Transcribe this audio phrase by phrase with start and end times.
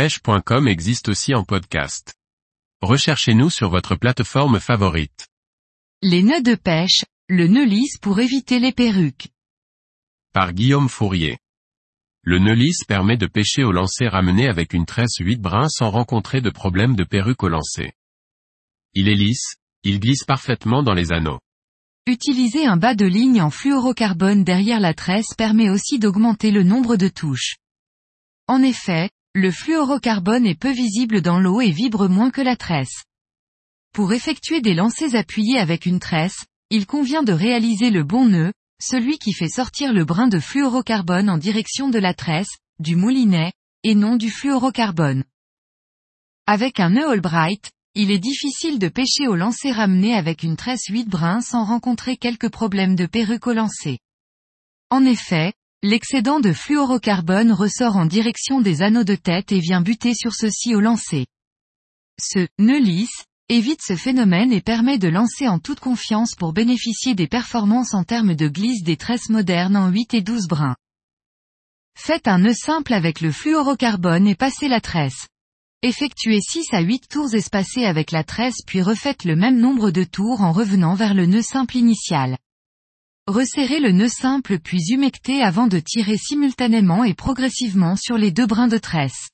[0.00, 2.14] pêche.com existe aussi en podcast.
[2.80, 5.28] Recherchez-nous sur votre plateforme favorite.
[6.00, 9.28] Les nœuds de pêche, le nœud lisse pour éviter les perruques.
[10.32, 11.36] Par Guillaume Fourier.
[12.22, 15.90] Le nœud lisse permet de pêcher au lancer ramené avec une tresse 8 brins sans
[15.90, 17.92] rencontrer de problème de perruque au lancer.
[18.94, 21.40] Il est lisse, il glisse parfaitement dans les anneaux.
[22.06, 26.96] Utiliser un bas de ligne en fluorocarbone derrière la tresse permet aussi d'augmenter le nombre
[26.96, 27.56] de touches.
[28.48, 33.04] En effet, le fluorocarbone est peu visible dans l'eau et vibre moins que la tresse.
[33.92, 38.52] Pour effectuer des lancers appuyés avec une tresse, il convient de réaliser le bon nœud,
[38.82, 43.52] celui qui fait sortir le brin de fluorocarbone en direction de la tresse, du moulinet,
[43.84, 45.22] et non du fluorocarbone.
[46.46, 50.86] Avec un nœud Albright, il est difficile de pêcher au lancer ramené avec une tresse
[50.88, 53.98] 8 brins sans rencontrer quelques problèmes de perruque au.
[54.90, 55.52] En effet,
[55.82, 60.74] L'excédent de fluorocarbone ressort en direction des anneaux de tête et vient buter sur ceux-ci
[60.74, 61.26] au lancer.
[62.20, 67.14] Ce nœud lisse évite ce phénomène et permet de lancer en toute confiance pour bénéficier
[67.14, 70.76] des performances en termes de glisse des tresses modernes en 8 et 12 brins.
[71.96, 75.28] Faites un nœud simple avec le fluorocarbone et passez la tresse.
[75.80, 80.04] Effectuez 6 à 8 tours espacés avec la tresse puis refaites le même nombre de
[80.04, 82.36] tours en revenant vers le nœud simple initial.
[83.30, 88.46] Resserrez le nœud simple puis humectez avant de tirer simultanément et progressivement sur les deux
[88.46, 89.30] brins de tresse.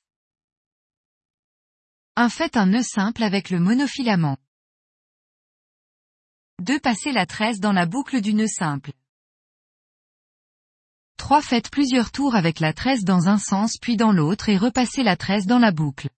[2.15, 2.29] 1.
[2.29, 4.37] Faites un nœud simple avec le monofilament.
[6.59, 6.79] 2.
[6.79, 8.91] Passez la tresse dans la boucle du nœud simple.
[11.17, 11.41] 3.
[11.41, 15.17] Faites plusieurs tours avec la tresse dans un sens puis dans l'autre et repassez la
[15.17, 16.09] tresse dans la boucle.